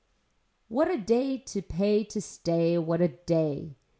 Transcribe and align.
What 0.67 0.89
a 0.89 0.97
day 0.97 1.37
to 1.37 1.61
pay 1.61 2.03
to 2.05 2.21
stay, 2.21 2.75
what 2.79 3.01
a 3.01 3.09
day. 3.09 3.75